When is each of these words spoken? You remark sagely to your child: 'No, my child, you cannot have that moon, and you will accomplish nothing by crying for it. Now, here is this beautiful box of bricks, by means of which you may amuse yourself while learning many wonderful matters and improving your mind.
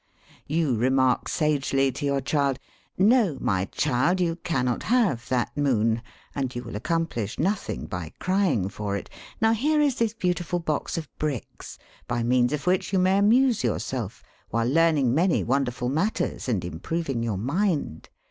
You 0.47 0.75
remark 0.77 1.27
sagely 1.27 1.91
to 1.91 2.05
your 2.07 2.21
child: 2.21 2.57
'No, 2.97 3.37
my 3.39 3.65
child, 3.65 4.19
you 4.19 4.35
cannot 4.37 4.81
have 4.81 5.29
that 5.29 5.55
moon, 5.55 6.01
and 6.33 6.55
you 6.55 6.63
will 6.63 6.75
accomplish 6.75 7.37
nothing 7.37 7.85
by 7.85 8.11
crying 8.17 8.67
for 8.67 8.95
it. 8.97 9.11
Now, 9.39 9.51
here 9.53 9.79
is 9.79 9.99
this 9.99 10.15
beautiful 10.15 10.57
box 10.57 10.97
of 10.97 11.07
bricks, 11.19 11.77
by 12.07 12.23
means 12.23 12.51
of 12.51 12.65
which 12.65 12.91
you 12.91 12.97
may 12.97 13.19
amuse 13.19 13.63
yourself 13.63 14.23
while 14.49 14.65
learning 14.67 15.13
many 15.13 15.43
wonderful 15.43 15.87
matters 15.87 16.49
and 16.49 16.65
improving 16.65 17.21
your 17.21 17.37
mind. 17.37 18.09